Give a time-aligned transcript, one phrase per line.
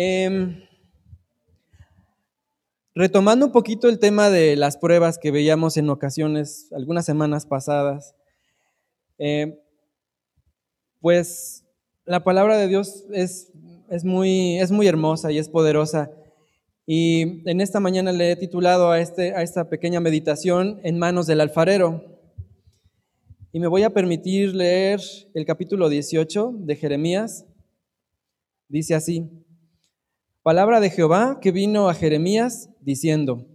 [0.00, 0.62] Em,
[2.94, 8.14] retomando un poquito el tema de las pruebas que veíamos en ocasiones, algunas semanas pasadas,
[9.18, 9.56] em,
[11.00, 11.64] pues
[12.04, 13.50] la palabra de Dios es,
[13.90, 16.12] es, muy, es muy hermosa y es poderosa.
[16.86, 21.26] Y en esta mañana le he titulado a, este, a esta pequeña meditación En manos
[21.26, 22.20] del alfarero.
[23.50, 25.00] Y me voy a permitir leer
[25.34, 27.46] el capítulo 18 de Jeremías.
[28.68, 29.28] Dice así,
[30.48, 33.46] palabra de Jehová que vino a Jeremías diciendo,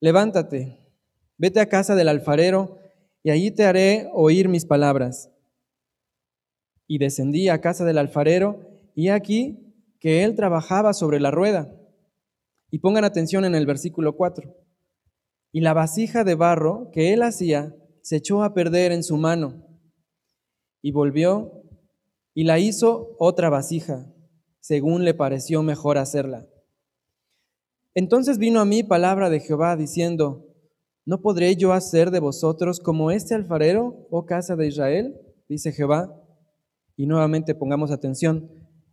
[0.00, 0.76] levántate,
[1.38, 2.76] vete a casa del alfarero
[3.22, 5.30] y allí te haré oír mis palabras.
[6.86, 11.74] Y descendí a casa del alfarero y aquí que él trabajaba sobre la rueda.
[12.70, 14.54] Y pongan atención en el versículo 4.
[15.52, 19.66] Y la vasija de barro que él hacía se echó a perder en su mano
[20.82, 21.62] y volvió
[22.34, 24.12] y la hizo otra vasija,
[24.68, 26.46] según le pareció mejor hacerla.
[27.94, 30.44] Entonces vino a mí palabra de Jehová diciendo,
[31.06, 35.18] ¿no podré yo hacer de vosotros como este alfarero, oh casa de Israel?
[35.48, 36.14] Dice Jehová.
[36.98, 38.50] Y nuevamente pongamos atención.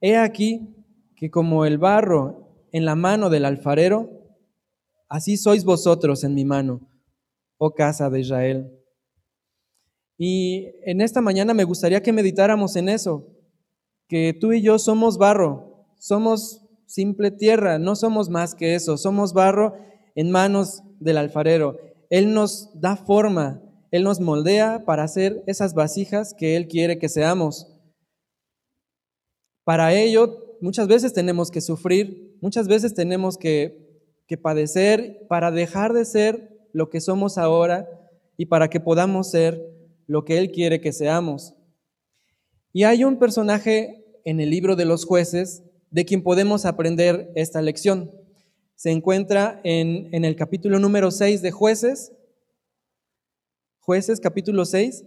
[0.00, 0.72] He aquí
[1.16, 4.08] que como el barro en la mano del alfarero,
[5.08, 6.88] así sois vosotros en mi mano,
[7.58, 8.70] oh casa de Israel.
[10.16, 13.35] Y en esta mañana me gustaría que meditáramos en eso,
[14.08, 19.32] que tú y yo somos barro, somos simple tierra, no somos más que eso, somos
[19.32, 19.74] barro
[20.14, 21.78] en manos del alfarero.
[22.10, 27.08] Él nos da forma, Él nos moldea para hacer esas vasijas que Él quiere que
[27.08, 27.72] seamos.
[29.64, 35.92] Para ello, muchas veces tenemos que sufrir, muchas veces tenemos que, que padecer para dejar
[35.92, 37.88] de ser lo que somos ahora
[38.36, 39.60] y para que podamos ser
[40.06, 41.55] lo que Él quiere que seamos.
[42.76, 47.62] Y hay un personaje en el libro de los jueces de quien podemos aprender esta
[47.62, 48.12] lección.
[48.74, 52.12] Se encuentra en, el capítulo número 6 de jueces,
[53.80, 55.06] jueces capítulo 6,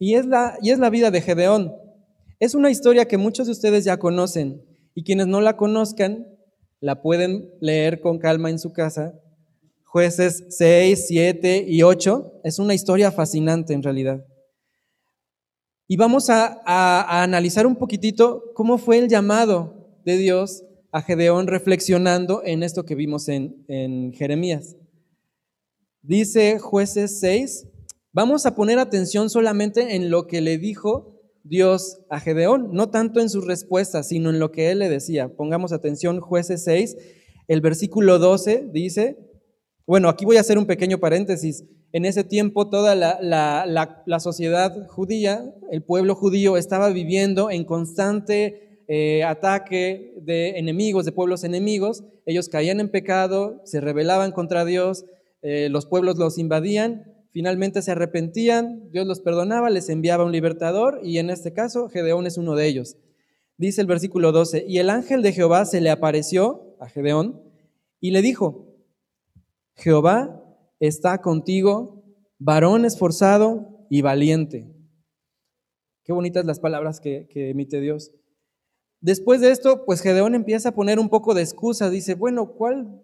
[0.00, 1.72] y es, la, y es la vida de Gedeón.
[2.40, 4.60] Es una historia que muchos de ustedes ya conocen
[4.92, 6.26] y quienes no la conozcan
[6.80, 9.14] la pueden leer con calma en su casa
[9.84, 12.40] jueces 6, 7 y 8.
[12.42, 14.26] Es una historia fascinante en realidad.
[15.88, 22.42] Y vamos a, analizar un poquitito cómo fue el llamado de Dios a Gedeón reflexionando
[22.44, 24.76] en esto que vimos en, Jeremías.
[26.02, 27.68] Dice jueces 6,
[28.12, 33.20] vamos a poner atención solamente en lo que le dijo Dios a Gedeón, no tanto
[33.20, 35.36] en sus respuestas, sino en lo que él le decía.
[35.36, 36.96] Pongamos atención, jueces 6,
[37.46, 39.18] el versículo 12 dice,
[39.86, 41.64] bueno, aquí voy a hacer un pequeño paréntesis.
[41.92, 49.24] En ese tiempo toda la, sociedad judía, el pueblo judío, estaba viviendo en constante eh,
[49.24, 52.04] ataque de enemigos, de pueblos enemigos.
[52.26, 55.04] Ellos caían en pecado, se rebelaban contra Dios,
[55.42, 61.00] eh, los pueblos los invadían, finalmente se arrepentían, Dios los perdonaba, les enviaba un libertador
[61.02, 62.96] y en este caso Gedeón es uno de ellos.
[63.58, 67.42] Dice el versículo 12, y el ángel de Jehová se le apareció a Gedeón
[68.00, 68.74] y le dijo,
[69.76, 70.45] Jehová
[70.80, 72.04] está contigo,
[72.38, 74.72] varón esforzado y valiente.
[76.04, 78.12] Qué bonitas las palabras que, emite Dios.
[79.00, 81.90] Después de esto, pues Gedeón empieza a poner un poco de excusa.
[81.90, 83.02] Dice, bueno, ¿cuál,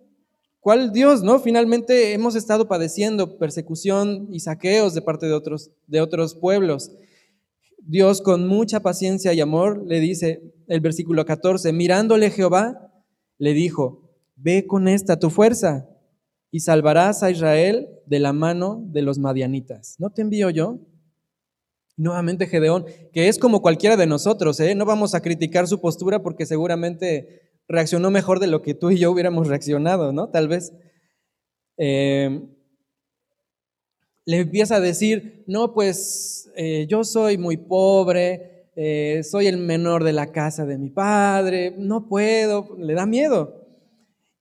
[0.61, 1.39] ¿cuál Dios, no?
[1.39, 6.93] Finalmente hemos estado padeciendo persecución y saqueos de parte de otros, de otros pueblos.
[7.79, 12.93] Dios con mucha paciencia y amor le dice el versículo 14, mirándole Jehová,
[13.39, 15.92] le dijo, ve con esta tu fuerza
[16.53, 19.97] y salvarás a Israel de la mano de los madianitas.
[19.99, 20.79] ¿No te envío yo?
[21.97, 24.75] Nuevamente Gedeón, que es como cualquiera de nosotros, ¿eh?
[24.75, 28.99] no vamos a criticar su postura porque seguramente reaccionó mejor de lo que tú y
[28.99, 30.29] yo hubiéramos reaccionado, ¿no?
[30.29, 30.73] Tal vez.
[31.79, 32.41] Eh,
[34.25, 40.05] le empieza a decir, no, pues eh, yo soy muy pobre, eh, soy el menor
[40.05, 43.67] de la casa de mi padre, no puedo, le da miedo.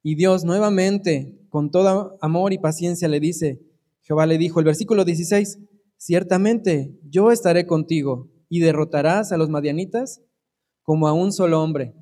[0.03, 3.59] Y Dios nuevamente con todo amor y paciencia le dice,
[4.03, 5.59] Jehová le dijo, el versículo 16,
[5.97, 10.21] ciertamente yo estaré contigo y derrotarás a los madianitas
[10.81, 11.93] como a un solo hombre.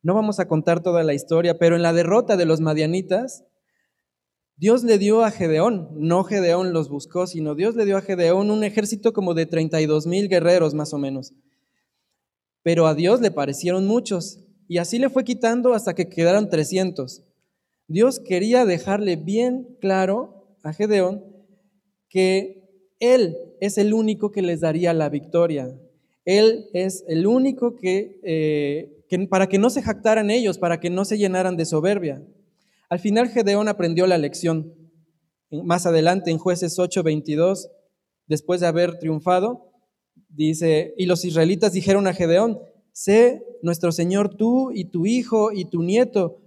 [0.00, 3.44] No vamos a contar toda la historia, pero en la derrota de los madianitas,
[4.56, 8.52] Dios le dio a Gedeón, no Gedeón los buscó, sino Dios le dio a Gedeón
[8.52, 11.34] un ejército como de 32 mil guerreros más o menos.
[12.62, 14.38] Pero a Dios le parecieron muchos
[14.68, 17.24] y así le fue quitando hasta que quedaron 300.
[17.92, 21.22] Dios quería dejarle bien claro a Gedeón
[22.08, 22.64] que
[23.00, 25.78] Él es el único que les daría la victoria.
[26.24, 31.04] Él es el único que, eh, para que no se jactaran ellos, para que no
[31.04, 32.22] se llenaran de soberbia.
[32.88, 34.72] Al final Gedeón aprendió la lección.
[35.50, 37.68] Más adelante en jueces 8:22,
[38.26, 39.70] después de haber triunfado,
[40.30, 42.58] dice, y los israelitas dijeron a Gedeón,
[42.92, 46.41] sé nuestro Señor tú y tu hijo y tu nieto,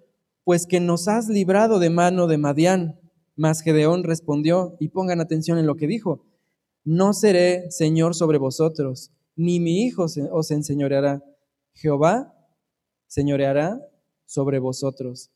[0.46, 3.00] pues que nos has librado de mano de Madián.
[3.36, 6.24] Mas Gedeón respondió, y pongan atención en lo que dijo,
[6.86, 11.22] no seré Señor sobre vosotros, ni mi hijo os enseñoreará.
[11.74, 12.34] Jehová
[13.08, 13.82] señoreará
[14.26, 15.32] sobre vosotros.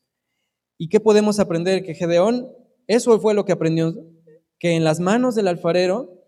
[0.78, 1.84] ¿Y qué podemos aprender?
[1.84, 2.48] Que Gedeón,
[2.86, 3.94] eso fue lo que aprendió,
[4.58, 6.24] que en las manos del alfarero,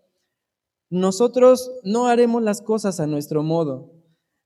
[0.89, 3.92] nosotros no haremos las cosas a nuestro modo.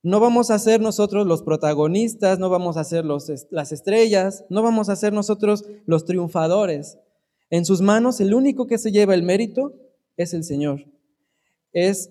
[0.07, 4.63] No vamos a ser nosotros los protagonistas, no vamos a ser los, las estrellas, no
[4.63, 6.97] vamos a ser nosotros los triunfadores.
[7.49, 9.73] En sus manos el único que se lleva el mérito
[10.15, 10.85] es el Señor.
[11.73, 12.09] Es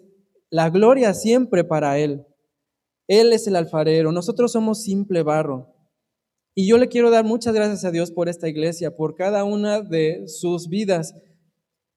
[0.51, 2.27] la gloria siempre para Él.
[3.09, 5.73] Él es el alfarero, nosotros somos simple barro.
[6.55, 9.81] Y yo le quiero dar muchas gracias a Dios por esta iglesia, por cada una
[9.81, 11.15] de sus vidas,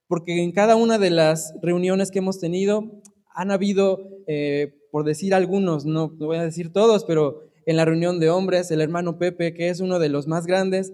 [0.08, 3.02] porque en cada una de las reuniones que hemos tenido
[3.34, 7.84] han habido, eh, por decir algunos, no, no voy a decir todos, pero en la
[7.84, 10.92] reunión de hombres, el hermano Pepe, que es uno de los más grandes,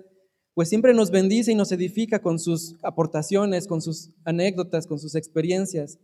[0.54, 5.14] pues siempre nos bendice y nos edifica con sus aportaciones, con sus anécdotas, con sus
[5.14, 5.98] experiencias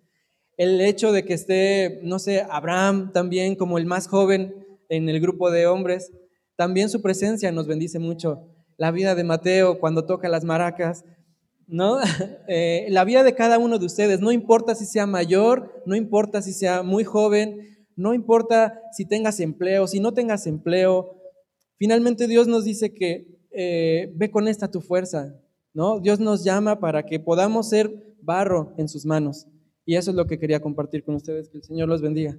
[0.57, 4.55] el hecho de que esté, no sé, Abraham también como el más joven
[4.89, 6.13] en el grupo de hombres,
[6.57, 8.49] también su presencia nos bendice mucho.
[8.77, 11.05] La vida de Mateo cuando toca las maracas,
[11.67, 11.99] ¿no?
[12.49, 16.43] Eh, la vida de cada uno de ustedes, no importa si sea mayor, no importa
[16.43, 21.17] si sea muy joven, no importa si tengas empleo, si no tengas empleo.
[21.77, 25.35] Finalmente Dios nos dice que eh, ve con esta tu fuerza,
[25.75, 26.01] ¿no?
[26.01, 27.91] Dios nos llama para que podamos ser
[28.23, 29.47] barro en sus manos.
[29.85, 31.49] Y eso es lo que quería compartir con ustedes.
[31.49, 32.39] Que el Señor los bendiga.